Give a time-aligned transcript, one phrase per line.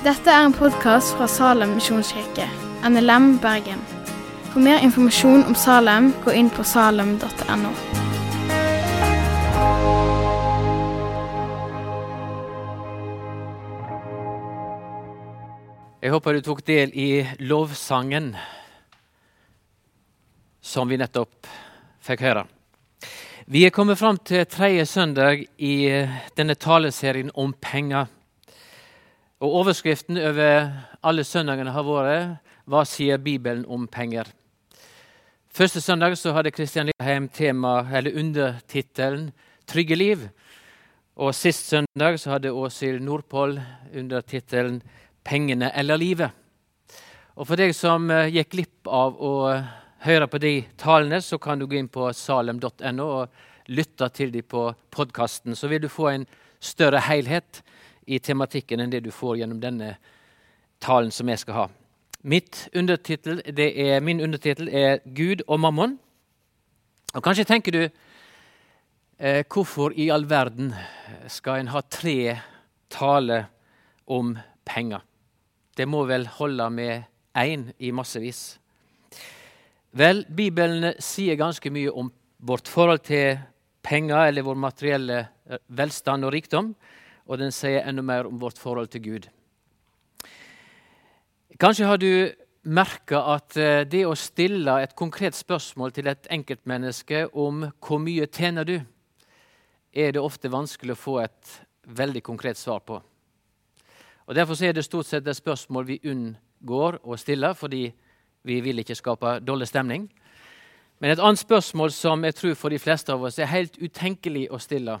[0.00, 2.46] Dette er en podkast fra Salem misjonskirke,
[2.88, 3.82] NLM Bergen.
[4.48, 7.72] For mer informasjon om Salem, gå inn på salem.no.
[16.00, 17.10] Jeg håper du tok del i
[17.44, 18.30] lovsangen
[20.64, 21.50] som vi nettopp
[22.08, 22.46] fikk høre.
[23.52, 25.76] Vi er kommet fram til tredje søndag i
[26.40, 28.08] denne taleserien om penger.
[29.40, 30.66] Og Overskriften over
[31.00, 32.36] alle søndagene har vært
[32.68, 34.32] 'Hva sier Bibelen om penger?'
[35.48, 39.32] Første søndag så hadde Kristian Lilleheim tema, eller undertittelen
[39.66, 40.28] 'Trygge liv'.
[41.16, 43.60] Og Sist søndag så hadde Åshild Nordpål
[43.96, 44.82] undertittelen
[45.24, 46.30] 'Pengene eller livet'.
[47.36, 49.64] Og For deg som eh, gikk glipp av å
[50.00, 53.28] høre på de talene, så kan du gå inn på salem.no og
[53.68, 55.56] lytte til dem på podkasten.
[55.56, 56.26] Så vil du få en
[56.60, 57.62] større helhet
[58.10, 59.94] i tematikken enn det du får gjennom denne
[60.82, 61.66] talen som jeg skal ha.
[62.76, 65.98] Undertitel, er, min undertittel er 'Gud og mammon'.
[67.14, 67.88] Og Kanskje tenker du
[69.18, 70.74] eh, hvorfor i all verden
[71.28, 72.38] skal en ha tre
[72.90, 73.48] taler
[74.06, 75.00] om penger?
[75.76, 77.02] Det må vel holde med
[77.34, 78.58] én i massevis.
[79.92, 83.40] Vel, Bibelen sier ganske mye om vårt forhold til
[83.82, 86.74] penger eller vår materielle eh, velstand og rikdom,
[87.30, 89.28] og den sier enda mer om vårt forhold til Gud.
[91.60, 92.32] Kanskje har du
[92.66, 98.26] merka at eh, det å stille et konkret spørsmål til et enkeltmenneske om hvor mye
[98.26, 98.76] tjener du,
[99.92, 101.54] er det ofte vanskelig å få et
[101.86, 103.00] veldig konkret svar på.
[104.26, 107.88] Og Derfor er det stort sett et spørsmål vi unngår å stille, fordi
[108.46, 110.06] vi vil ikke skape dårlig stemning.
[111.00, 114.46] Men et annet spørsmål som jeg tror for de fleste av oss er helt utenkelig
[114.52, 114.98] å stille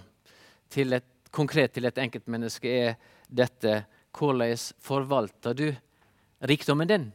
[0.72, 3.84] til et, konkret til et enkeltmenneske, er dette
[4.16, 5.66] hvordan forvalter du
[6.50, 7.10] rikdommen din?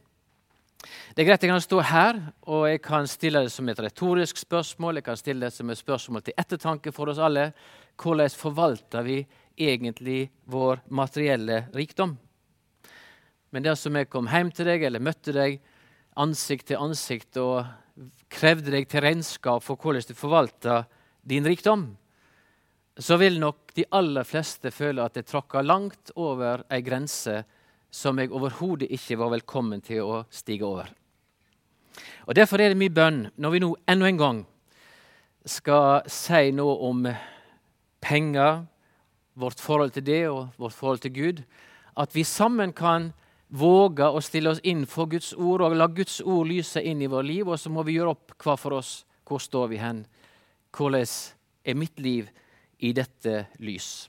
[1.14, 4.38] Det er greit jeg kan stå her og jeg kan stille det som et retorisk
[4.38, 5.00] spørsmål.
[5.00, 7.50] Jeg kan stille det som et spørsmål til ettertanke for oss alle.
[7.98, 9.18] Hvordan forvalter vi
[9.56, 12.16] egentlig vår materielle rikdom?
[13.50, 15.58] Men dersom jeg kom hjem til deg eller møtte deg
[16.20, 17.64] ansikt til ansikt og
[18.32, 20.84] krevde deg til regnskap for hvordan du forvalter
[21.26, 21.88] din rikdom,
[22.98, 27.42] så vil nok de aller fleste føle at jeg tråkka langt over ei grense
[27.92, 30.88] som jeg overhodet ikke var velkommen til å stige over.
[32.26, 34.40] Og Derfor er det mye bønn når vi nå enda en gang
[35.46, 37.04] skal si noe om
[38.02, 38.64] penger,
[39.36, 41.42] vårt forhold til det og vårt forhold til Gud,
[41.96, 43.12] at vi sammen kan
[43.48, 47.10] våge å stille oss inn for Guds ord og la Guds ord lyse inn i
[47.10, 47.46] vårt liv.
[47.48, 49.04] Og så må vi gjøre opp hva for oss.
[49.26, 50.04] Hvor står vi hen?
[50.76, 51.06] Hvordan
[51.66, 52.28] er mitt liv
[52.78, 54.08] i dette lys?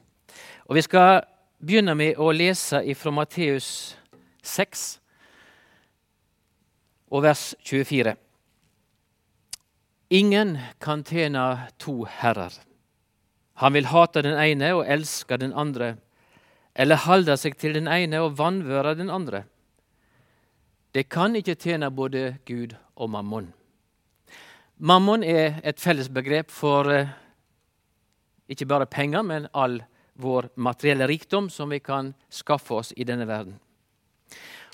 [0.68, 1.22] Og Vi skal
[1.60, 3.98] begynne med å lese fra Matteus
[4.44, 4.88] 6
[7.12, 8.16] og vers 24.
[10.10, 12.54] Ingen kan tjene to herrer.
[13.60, 15.96] Han vil hate den ene og elske den andre
[16.78, 19.44] eller holde seg til den ene og vanvøre den andre.
[20.94, 23.50] Det kan ikke tjene både Gud og mammon.
[24.78, 27.10] Mammon er et fellesbegrep for eh,
[28.48, 29.82] ikke bare penger, men all
[30.18, 33.60] vår materielle rikdom som vi kan skaffe oss i denne verden.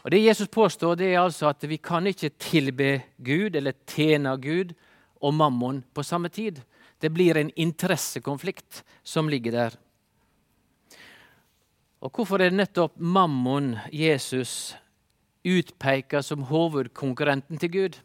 [0.03, 4.35] Og Det Jesus påstår, det er altså at vi kan ikke tilbe Gud eller tjene
[4.37, 4.73] Gud
[5.21, 6.59] og mammon på samme tid.
[6.99, 9.77] Det blir en interessekonflikt som ligger der.
[12.03, 14.75] Og Hvorfor er det nettopp mammon Jesus
[15.43, 17.99] utpeker som hovedkonkurrenten til Gud?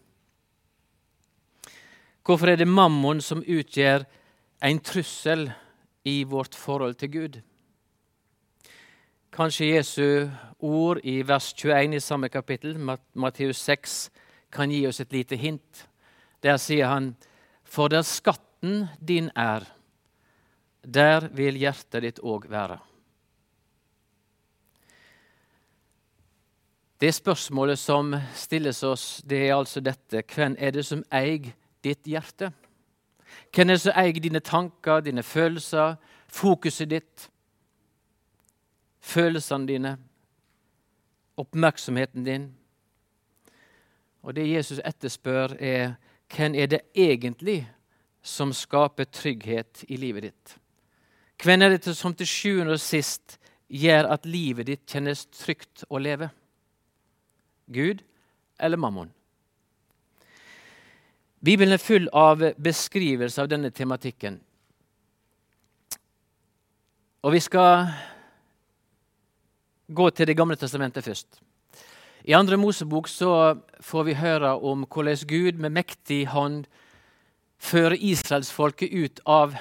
[2.22, 4.04] Hvorfor er det mammon som utgjør
[4.60, 5.50] en trussel
[6.04, 7.40] i vårt forhold til Gud?
[9.32, 12.78] Kanskje Jesu ord i vers 21 i samme kapittel,
[13.14, 14.10] Matteus 6,
[14.50, 15.88] kan gi oss et lite hint.
[16.42, 17.14] Der sier han,
[17.64, 19.66] For der skatten din er,
[20.82, 22.78] der vil hjertet ditt òg være.
[26.98, 31.52] Det spørsmålet som stilles oss, det er altså dette Hvem er det som eier
[31.84, 32.50] ditt hjerte?
[33.54, 35.96] Hvem er det som eier dine tanker, dine følelser,
[36.28, 37.28] fokuset ditt?
[39.00, 39.96] Følelsene dine,
[41.36, 42.54] oppmerksomheten din?
[44.22, 45.94] Og Det Jesus etterspør, er
[46.36, 47.68] hvem er det egentlig
[48.22, 50.56] som skaper trygghet i livet ditt?
[51.42, 53.38] Hvem er det som til sjuende og sist
[53.68, 56.30] gjør at livet ditt kjennes trygt å leve?
[57.72, 58.02] Gud
[58.60, 59.12] eller mammon?
[61.44, 64.40] Bibelen er full av beskrivelser av denne tematikken.
[67.22, 67.86] Og vi skal
[69.88, 71.40] gå til Det gamle testamentet først.
[72.24, 76.66] I andre Mosebok så får vi høre om hvordan Gud med mektig hånd
[77.58, 79.54] fører israelsfolket ut av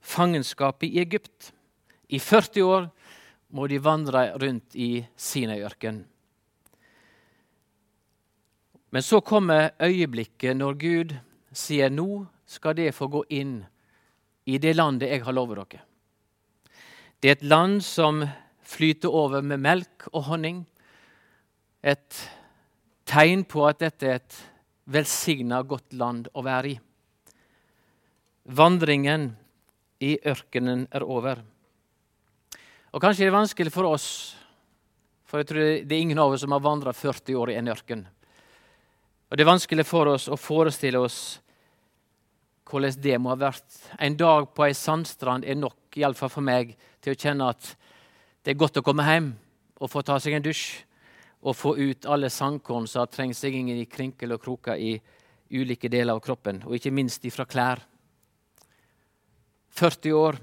[0.00, 1.52] fangenskapet i Egypt.
[2.08, 2.88] I 40 år
[3.50, 6.04] må de vandre rundt i Sinaiørkenen.
[8.96, 11.10] Men så kommer øyeblikket når Gud
[11.52, 13.58] sier nå skal det få gå inn
[14.48, 15.82] i det landet jeg har lovet dere.
[17.20, 18.22] Det er et land som
[18.64, 20.64] flyter over med melk og honning.
[21.84, 22.22] Et
[23.04, 24.40] tegn på at dette er et
[24.88, 26.80] velsigna, godt land å være i.
[28.48, 29.28] Vandringen
[30.00, 31.44] i ørkenen er over.
[32.96, 34.10] Og Kanskje det er vanskelig for oss,
[35.28, 37.74] for jeg tror det er ingen av oss som har vandra 40 år i en
[37.76, 38.12] ørken.
[39.30, 41.40] Og Det er vanskelig for oss å forestille oss
[42.66, 43.66] hvordan det må ha vært.
[43.98, 47.72] En dag på ei sandstrand er nok, iallfall for meg, til å kjenne at
[48.42, 49.32] det er godt å komme hjem
[49.80, 50.66] og få ta seg en dusj
[51.46, 54.96] og få ut alle sandkorn som har trengt seg inn i krinkel og kroker i
[55.54, 57.82] ulike deler av kroppen, og ikke minst ifra klær.
[59.76, 60.38] 40 år.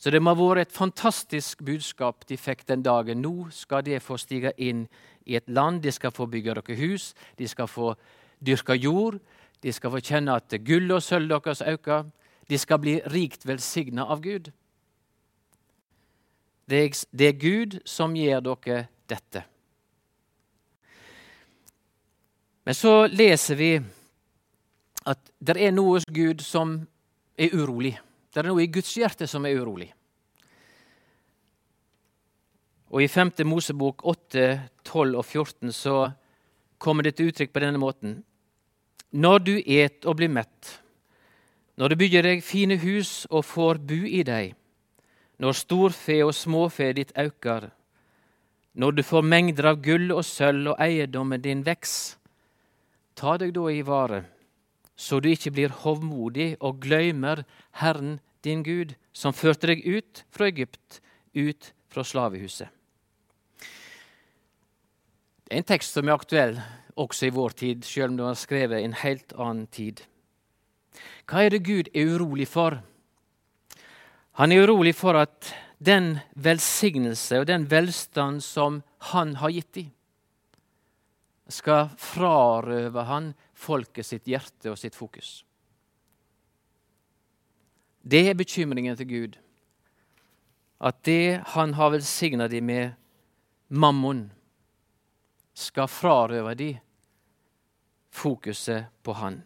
[0.00, 3.22] Så det må ha vært et fantastisk budskap de fikk den dagen.
[3.22, 4.86] Nå skal de få stige inn
[5.26, 7.94] i et land, de skal få bygge dere hus, de skal få
[8.46, 9.18] dyrke jord,
[9.62, 12.08] de skal få kjenne at gull og sølv deres øker.
[12.50, 14.50] De skal bli rikt velsigna av Gud.
[16.70, 19.44] Det er Gud som gir dere dette.
[22.64, 23.70] Men så leser vi
[25.10, 26.76] at det er noe hos Gud som
[27.38, 27.96] er urolig.
[28.30, 29.90] Det er noe i Guds hjerte som er urolig.
[32.90, 33.44] Og I 5.
[33.46, 34.46] Mosebok 8,
[34.84, 35.96] 12 og 14 så
[36.78, 38.22] kommer det til uttrykk på denne måten.
[39.12, 40.80] Når du et og blir mett,
[41.78, 44.56] når du bygger deg fine hus og får bu i deg,
[45.40, 47.70] når storfe og småfe ditt aukar,
[48.74, 52.16] når du får mengder av gull og sølv og eiendommen din veks,
[53.14, 54.24] ta deg da i vare,
[54.96, 57.44] så du ikke blir hovmodig og gløymer
[57.80, 61.00] Herren din Gud, som førte deg ut fra Egypt,
[61.34, 62.79] ut fra slavehuset.
[65.50, 66.58] Det er en tekst som er aktuell
[66.94, 70.04] også i vår tid, selv om den var skrevet i en helt annen tid.
[71.26, 72.76] Hva er det Gud er urolig for?
[74.38, 75.50] Han er urolig for at
[75.82, 78.78] den velsignelse og den velstand som
[79.10, 79.90] han har gitt dem,
[81.50, 85.40] skal frarøve han folket sitt hjerte og sitt fokus.
[88.06, 89.38] Det er bekymringen til Gud.
[90.78, 92.92] At det han har velsigna dem med,
[93.66, 94.28] mammon,
[95.54, 96.70] skal frarøve de
[98.10, 99.42] fokuset på Han.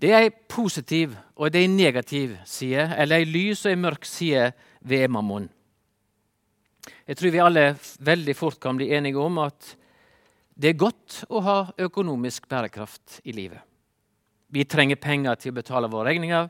[0.00, 3.80] Det er ei positiv og det er ei negativ side, eller ei lys og ei
[3.80, 5.48] mørk side ved mammon.
[7.06, 7.66] Jeg tror vi alle
[8.00, 9.76] veldig fort kan bli enige om at
[10.54, 13.60] det er godt å ha økonomisk bærekraft i livet.
[14.52, 16.48] Vi trenger penger til å betale våre regninger,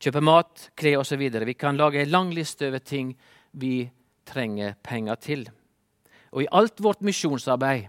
[0.00, 1.20] kjøpe mat, klær osv.
[1.20, 3.14] Vi kan lage en lang liste over ting
[3.52, 3.90] vi
[4.28, 5.48] trenger penger til.
[6.30, 7.88] Og i alt vårt misjonsarbeid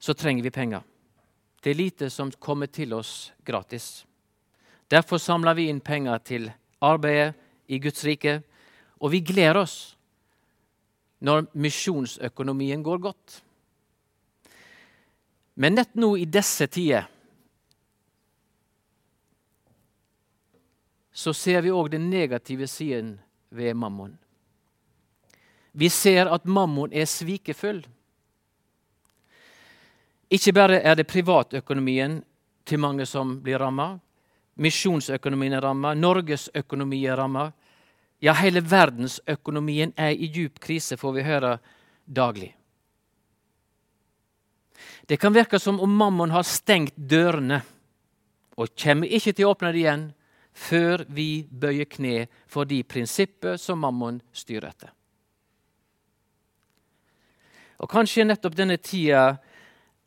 [0.00, 0.82] så trenger vi penger.
[1.60, 4.06] Det er lite som kommer til oss gratis.
[4.90, 6.48] Derfor samler vi inn penger til
[6.80, 7.34] arbeidet
[7.70, 8.40] i Guds rike,
[8.98, 9.76] og vi gleder oss
[11.20, 13.40] når misjonsøkonomien går godt.
[15.60, 17.04] Men nett nå i disse tider
[21.20, 23.18] så ser vi òg den negative siden
[23.52, 24.14] ved mammon.
[25.72, 27.82] Vi ser at mammon er svikefull.
[30.30, 32.20] Ikke bare er det privatøkonomien
[32.64, 33.96] til mange som blir ramma.
[34.60, 37.48] Misjonsøkonomien er ramma, Norges økonomi er ramma.
[38.20, 41.56] Ja, hele verdensøkonomien er i djup krise, får vi høre
[42.04, 42.52] daglig.
[45.08, 47.62] Det kan virke som om mammon har stengt dørene
[48.60, 50.06] og kommer ikke til å åpne det igjen
[50.54, 54.92] før vi bøyer kne for de prinsipper som mammon styrer etter.
[57.80, 59.38] Og Kanskje nettopp denne tida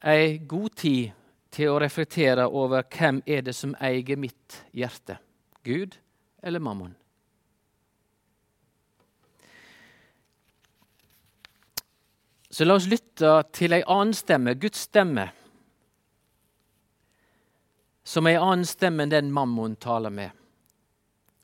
[0.06, 1.14] ei god tid
[1.54, 5.18] til å reflektere over hvem er det som eier mitt hjerte.
[5.66, 5.98] Gud
[6.44, 6.94] eller mammon?
[12.54, 15.26] Så la oss lytte til ei annen stemme, Guds stemme,
[18.06, 20.30] som er ei annen stemme enn den mammon taler med.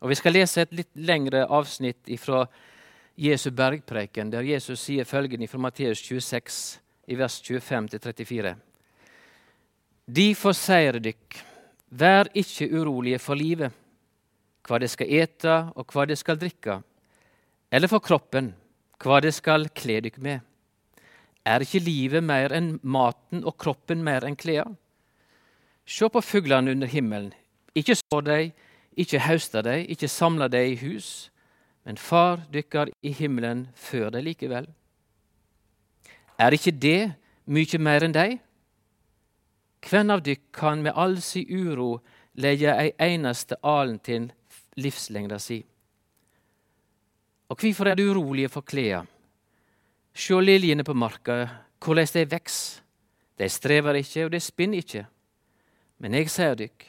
[0.03, 2.43] Og Vi skal lese et litt lengre avsnitt fra
[3.19, 6.79] Jesu bergpreken, der Jesus sier følgende fra Matteus 26,
[7.11, 8.53] i vers 25-34.
[10.07, 11.35] Difor sier dykk,
[11.99, 13.75] vær ikke urolige for livet,
[14.63, 16.77] hva de skal ete og hva de skal drikke,
[17.71, 18.53] eller for kroppen,
[19.03, 20.45] hva de skal kle dykk med.
[21.43, 24.69] Er ikke livet mer enn maten og kroppen mer enn klær?
[25.83, 27.33] Se på fuglene under himmelen.
[27.75, 28.39] Ikke sår de,
[28.95, 31.29] ikke hauster de, ikke samler de i hus,
[31.85, 34.67] men Far dykkar i himmelen før dei likevel.
[36.39, 37.01] Er ikkje det
[37.49, 38.37] mykje meir enn deg?
[39.83, 41.99] Kven av dykk kan med all si uro
[42.39, 44.29] leie ei einaste alen til
[44.79, 45.61] livslengda si?
[47.49, 49.05] Og kvifor er du urolige for kleda?
[50.13, 51.47] Sjå liljene på marka,
[51.79, 52.81] korleis dei veks.
[53.39, 55.05] De strever ikkje, og de spinner ikkje.
[55.99, 56.85] Men eg sier dykk,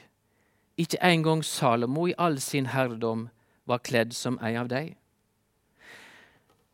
[0.83, 3.29] ikkje engang Salomo i all sin herredom
[3.71, 4.91] var kledd som ei av dei.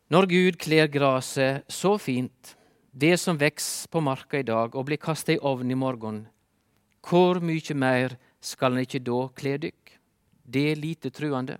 [0.07, 2.55] Når Gud kler gresset så fint,
[2.91, 6.21] det som veks på marka i dag og blir kasta i ovnen i morgen,
[7.03, 9.93] hvor mye mer skal han ikke da kle dykk?
[10.47, 11.57] Det er lite truende.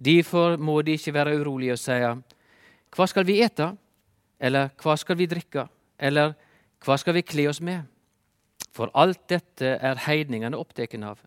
[0.00, 1.98] Derfor må de ikke være urolige og si
[2.90, 3.68] hva skal vi ete,
[4.40, 5.66] eller hva skal vi drikke,
[5.98, 6.32] eller
[6.82, 7.84] hva skal vi kle oss med?
[8.72, 11.18] For alt dette er heidningene opptatt av.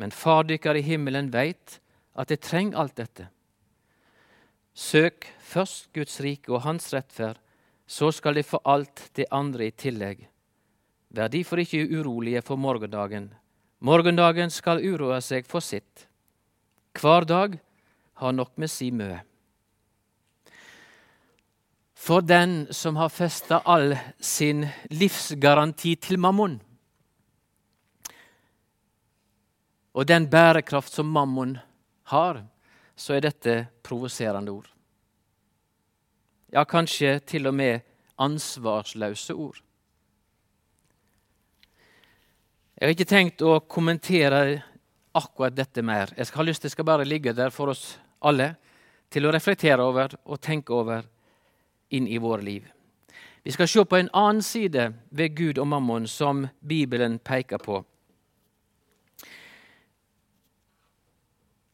[0.00, 1.76] Men Far dykkar i himmelen veit
[2.16, 3.26] at de trenger alt dette.
[4.72, 7.36] Søk først Guds rike og Hans rettferd,
[7.84, 10.22] så skal de få alt det andre i tillegg.
[11.10, 13.32] Vær derfor ikke urolige for morgendagen.
[13.80, 16.06] Morgendagen skal uroe seg for sitt.
[16.96, 17.58] Hver dag
[18.22, 19.10] har nok med si mø.
[22.00, 26.60] For den som har festa all sin livsgaranti til mammon,
[29.92, 31.58] og den bærekraft som mammon
[32.12, 32.44] har,
[32.96, 34.68] så er dette provoserende ord.
[36.52, 37.80] Ja, kanskje til og med
[38.20, 39.60] ansvarsløse ord.
[42.76, 44.62] Jeg har ikke tenkt å kommentere
[45.12, 46.12] akkurat dette mer.
[46.16, 48.54] Jeg har lyst til skal bare ligge der for oss alle
[49.10, 51.04] til å reflektere over og tenke over
[51.90, 52.64] inn i våre liv.
[53.42, 57.82] Vi skal se på en annen side ved Gud og mammon som Bibelen peker på.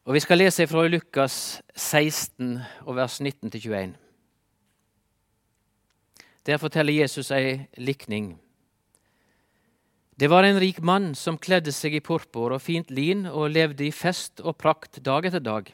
[0.07, 2.61] Og Vi skal lese fra Lukas 16,
[2.95, 3.89] vers 19-21.
[6.47, 8.37] Der forteller Jesus ei likning.
[10.15, 13.83] Det var en rik mann som kledde seg i purpur og fint lin og levde
[13.83, 15.73] i fest og prakt dag etter dag.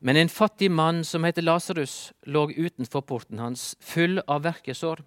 [0.00, 5.06] Men en fattig mann som heter Lasarus, lå utenfor porten hans, full av verkesår.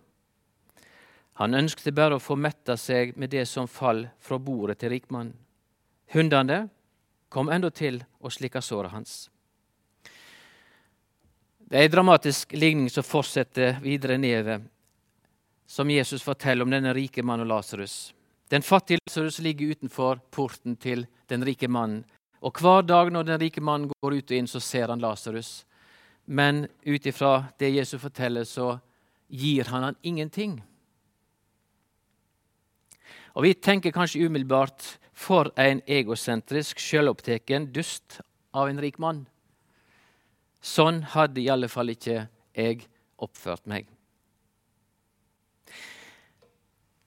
[1.43, 5.35] Han ønskte bare å få metta seg med det som fall fra bordet til rikmannen.
[6.15, 6.69] Hundene
[7.29, 9.29] kom til å slikke såret hans.
[11.69, 14.63] Det er en dramatisk ligning som fortsetter videre nedover,
[15.67, 18.13] som Jesus forteller om denne rike mannen og Lasarus.
[18.49, 22.03] Den fattige Lasarus ligger utenfor porten til den rike mannen.
[22.41, 25.65] Og Hver dag når den rike mannen går ut og inn, så ser han Lasarus.
[26.25, 28.79] Men ut ifra det Jesus forteller, så
[29.27, 30.63] gir han han ingenting.
[33.35, 38.21] Og Vi tenker kanskje umiddelbart for en egosentrisk, selvopptatt dust
[38.53, 39.25] av en rik mann.
[40.61, 42.87] Sånn hadde i alle fall ikke jeg
[43.19, 43.87] oppført meg.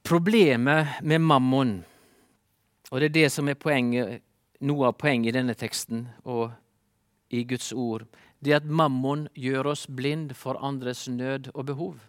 [0.03, 1.85] Problemet med mammon,
[2.91, 4.23] og det er det som er poenget,
[4.61, 6.53] noe av poenget i denne teksten og
[7.33, 8.05] i Guds ord,
[8.43, 12.01] det er at mammon gjør oss blind for andres nød og behov.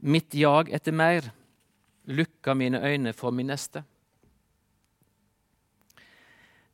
[0.00, 1.30] Mitt jag etter mer
[2.06, 3.82] lukka mine øyne for min neste.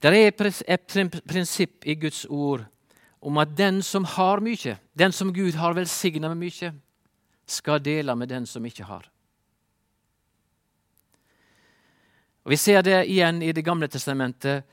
[0.03, 0.33] Det er
[0.69, 2.65] et prinsipp i Guds ord
[3.23, 6.73] om at den som har mye, den som Gud har velsigna med mye,
[7.47, 9.07] skal dele med den som ikke har.
[12.43, 14.65] Og Vi ser det igjen i Det gamle testamentet.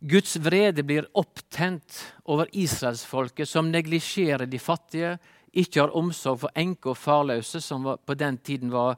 [0.00, 5.18] Guds vrede blir opptent over israelsfolket, som neglisjerer de fattige,
[5.52, 8.96] ikke har omsorg for enker og farløse, som på den tiden var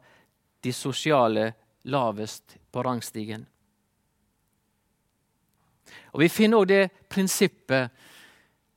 [0.65, 1.53] de sosiale
[1.85, 3.45] lavest på rangstigen.
[6.15, 7.91] Og Vi finner òg det prinsippet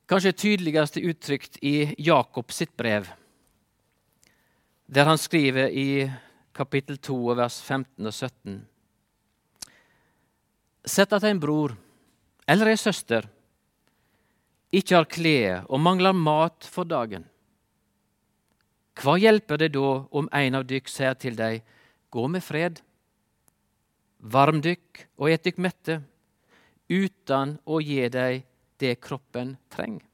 [0.08, 3.08] kanskje tydeligst uttrykt i Jakob sitt brev,
[4.86, 6.10] der han skriver i
[6.52, 8.60] kapittel 2, vers 15 og 17.
[10.88, 11.76] Sett at en bror
[12.48, 13.28] eller ei søster
[14.72, 17.26] ikke har klær og mangler mat for dagen.
[18.98, 21.62] Hva hjelper det da om en av dykk sier til deg
[22.10, 22.80] Gå med fred.
[24.18, 26.00] Varm dykk og et dykk mette,
[26.88, 28.44] uten å gi deg
[28.80, 30.04] det kroppen trenger.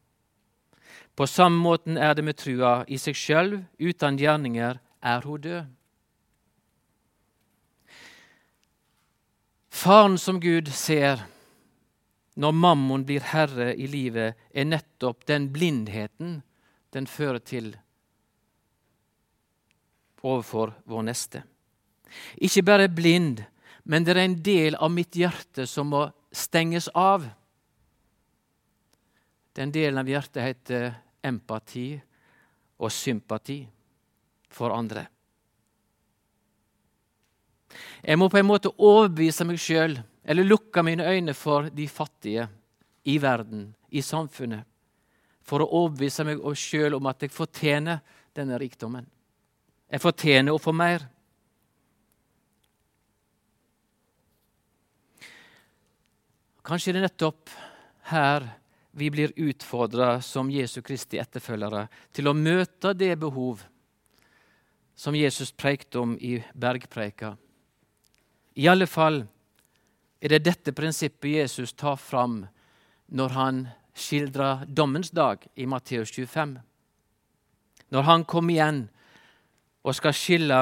[1.14, 3.52] På samme måten er det med trua i seg sjøl.
[3.78, 5.70] Uten gjerninger er hun død.
[9.74, 11.22] Faren som Gud ser,
[12.34, 16.40] når mammon blir herre i livet, er nettopp den blindheten
[16.94, 17.74] den fører til
[20.24, 21.42] overfor vår neste.
[22.36, 23.42] Ikke bare blind,
[23.84, 27.26] men det er en del av mitt hjerte som må stenges av.
[29.54, 30.86] Den delen av hjertet heter
[31.24, 31.92] empati
[32.80, 33.60] og sympati
[34.54, 35.06] for andre.
[38.04, 42.46] Jeg må på en måte overbevise meg sjøl, eller lukke mine øyne for de fattige
[43.04, 44.64] i verden, i samfunnet,
[45.44, 48.00] for å overbevise meg sjøl om at jeg fortjener
[48.36, 49.06] denne rikdommen.
[49.90, 51.04] Jeg fortjener å få mer.
[56.64, 57.50] Kanskje det er nettopp
[58.08, 58.46] her
[58.96, 63.60] vi blir utfordra som Jesu Kristi etterfølgere til å møte det behov
[64.96, 67.34] som Jesus preikte om i bergpreika.
[68.56, 69.24] I alle fall
[70.24, 72.44] er det dette prinsippet Jesus tar fram
[73.12, 76.56] når han skildrer dommens dag i Matteus 25.
[77.92, 78.84] Når han kommer igjen
[79.84, 80.60] og skal, skille,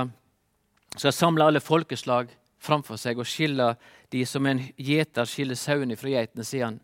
[0.96, 3.72] skal samle alle folkeslag framfor seg og skille
[4.12, 6.78] de som en gjeter skiller sauene fra geitene, sier han.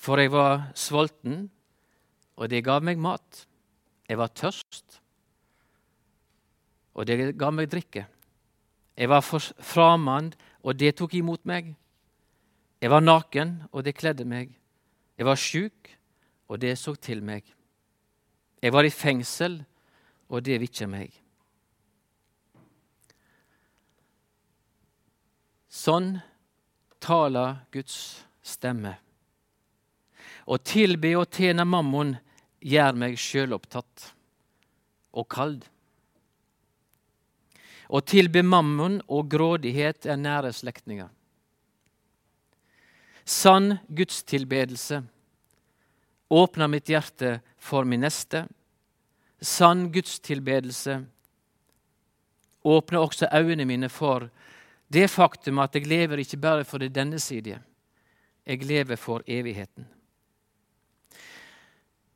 [0.00, 1.48] For jeg var sulten,
[2.34, 3.44] og det gav meg mat.
[4.08, 4.98] Jeg var tørst,
[6.94, 8.06] og det gav meg drikke.
[8.94, 11.72] Jeg var framand, og det tok imot meg.
[12.80, 14.52] Jeg var naken, og det kledde meg.
[15.18, 15.90] Jeg var sjuk,
[16.48, 17.46] og det så til meg.
[18.62, 19.62] Jeg var i fengsel,
[20.28, 21.23] og det vitja meg.
[25.74, 26.20] Sånn
[27.02, 27.96] taler Guds
[28.46, 28.94] stemme.
[30.46, 32.14] Å tilbe og tjene mammon
[32.62, 34.10] gjør meg sjølopptatt
[35.18, 35.64] og kald.
[37.90, 41.10] Å tilbe mammon og grådighet er nære slektninger.
[43.24, 45.00] Sann gudstilbedelse
[46.34, 48.44] åpner mitt hjerte for min neste.
[49.40, 51.00] Sann gudstilbedelse
[52.64, 54.28] åpner også øynene mine for
[54.94, 57.58] det faktum at jeg lever ikke bare for det denne side.
[58.46, 59.86] Jeg lever for evigheten.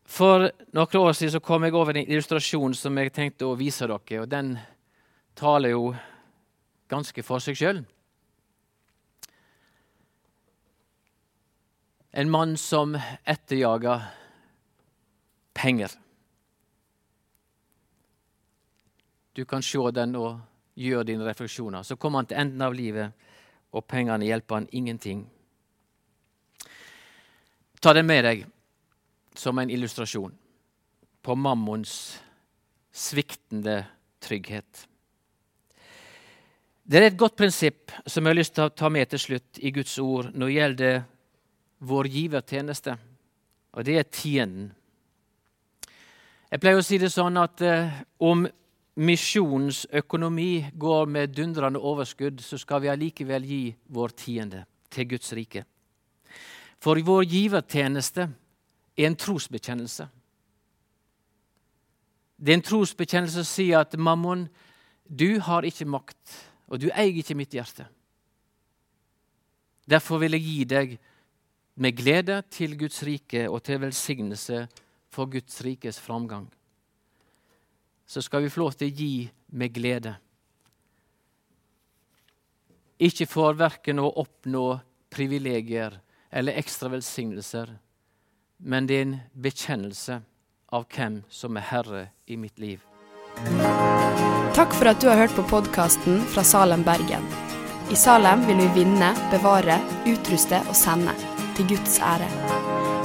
[0.08, 3.86] For noen år siden så kom jeg over en illustrasjon som jeg tenkte å vise
[3.86, 4.22] dere.
[4.22, 4.56] og Den
[5.36, 5.94] taler jo
[6.88, 7.82] ganske for seg sjøl.
[12.12, 12.96] En mann som
[13.28, 14.06] etterjager
[15.54, 15.92] penger.
[19.36, 20.40] Du kan se den og
[20.78, 21.82] gjøre dine refleksjoner.
[21.82, 23.12] Så kommer han til enden av livet,
[23.74, 25.26] og pengene hjelper han ingenting.
[27.82, 28.46] Ta den med deg
[29.38, 30.32] som en illustrasjon
[31.22, 31.92] på mammons
[32.94, 33.82] sviktende
[34.24, 34.86] trygghet.
[36.88, 39.60] Det er et godt prinsipp som jeg har lyst til å ta med til slutt
[39.60, 41.00] i Guds ord når det gjelder
[41.88, 42.96] vår givertjeneste,
[43.76, 44.70] og det er tienden.
[46.48, 47.92] Jeg pleier å si det sånn at eh,
[48.24, 48.46] om
[48.98, 53.62] misjonens økonomi går med dundrende overskudd, så skal vi allikevel gi
[53.94, 55.64] vår tiende til Guds rike.
[56.82, 58.28] For vår givertjeneste
[58.98, 60.08] er en trosbekjennelse.
[62.38, 64.46] Det er en trosbekjennelse som sier at mammon,
[65.08, 66.34] du har ikke makt,
[66.68, 67.86] og du eier ikke mitt hjerte.
[69.88, 70.98] Derfor vil jeg gi deg
[71.78, 74.66] med glede til Guds rike og til velsignelse
[75.10, 76.48] for Guds rikes framgang.
[78.08, 79.12] Så skal vi få lov til å gi
[79.52, 80.14] med glede.
[82.98, 84.64] Ikke for verken å oppnå
[85.12, 87.70] privilegier eller ekstra velsignelser,
[88.58, 90.18] men det er en bekjennelse
[90.74, 92.82] av hvem som er herre i mitt liv.
[94.58, 97.24] Takk for at du har hørt på podkasten fra Salem, Bergen.
[97.92, 99.78] I Salem vil vi vinne, bevare,
[100.10, 101.14] utruste og sende,
[101.56, 102.57] til Guds ære.